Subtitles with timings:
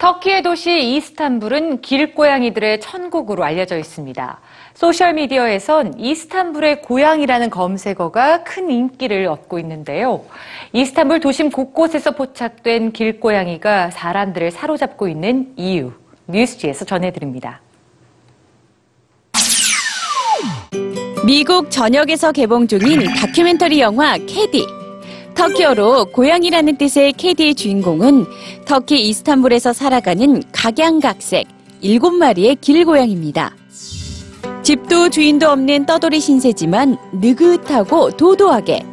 [0.00, 4.40] 터키의 도시 이스탄불은 길고양이들의 천국으로 알려져 있습니다.
[4.72, 10.24] 소셜미디어에선 이스탄불의 고양이라는 검색어가 큰 인기를 얻고 있는데요.
[10.72, 15.92] 이스탄불 도심 곳곳에서 포착된 길고양이가 사람들을 사로잡고 있는 이유,
[16.28, 17.60] 뉴스지에서 전해드립니다.
[21.26, 24.79] 미국 전역에서 개봉 중인 다큐멘터리 영화 캐디.
[25.40, 28.26] 터키어로 고양이라는 뜻의 캐디의 주인공은
[28.66, 31.48] 터키 이스탄불에서 살아가는 각양각색
[31.80, 33.56] 일곱 마리의 길고양입니다.
[34.62, 38.84] 집도 주인도 없는 떠돌이 신세지만 느긋하고 도도하게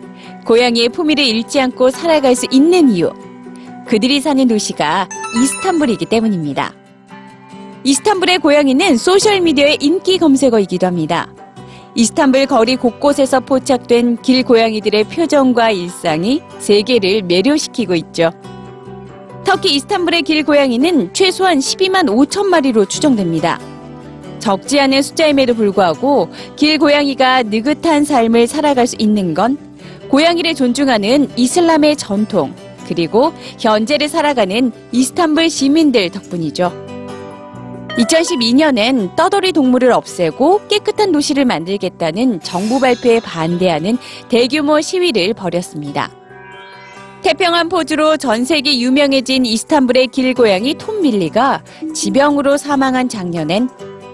[0.45, 3.11] 고양이의 품위를 잃지 않고 살아갈 수 있는 이유.
[3.85, 6.73] 그들이 사는 도시가 이스탄불이기 때문입니다.
[7.83, 11.27] 이스탄불의 고양이는 소셜미디어의 인기 검색어이기도 합니다.
[11.97, 18.29] 이스탄불 거리 곳곳에서 포착된 길 고양이들의 표정과 일상이 세계를 매료시키고 있죠.
[19.43, 23.59] 터키 이스탄불의 길 고양이는 최소한 12만 5천 마리로 추정됩니다.
[24.37, 29.57] 적지 않은 숫자임에도 불구하고 길 고양이가 느긋한 삶을 살아갈 수 있는 건
[30.09, 32.53] 고양이를 존중하는 이슬람의 전통,
[32.87, 36.86] 그리고 현재를 살아가는 이스탄불 시민들 덕분이죠.
[37.97, 43.97] 2012년엔 떠돌이 동물을 없애고 깨끗한 도시를 만들겠다는 정부 발표에 반대하는
[44.29, 46.11] 대규모 시위를 벌였습니다.
[47.23, 53.69] 태평한 포주로 전 세계 유명해진 이스탄불의 길고양이 톰빌리가 지병으로 사망한 작년엔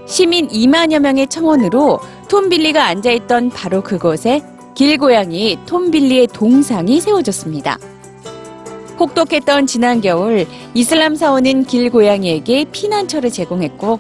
[0.08, 4.42] 시민 2만여 명의 청원으로 톰 빌리가 앉아있던 바로 그곳에
[4.76, 7.78] 길고양이 톰 빌리의 동상이 세워졌습니다.
[9.04, 14.00] 혹독했던 지난 겨울 이슬람 사원은 길고양이에게 피난처를 제공했고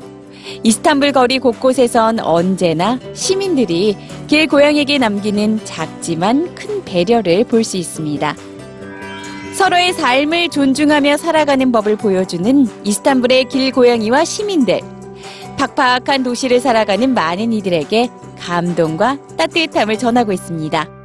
[0.63, 8.35] 이스탄불 거리 곳곳에선 언제나 시민들이 길고양이에게 남기는 작지만 큰 배려를 볼 수 있습니다.
[9.53, 14.79] 서로의 삶을 존중하며 살아가는 법을 보여주는 이스탄불의 길고양이와 시민들.
[15.57, 21.02] 팍팍한 도시를 살아가는 많은 이들에게 감동과 따뜻함을 전하고 있습니다.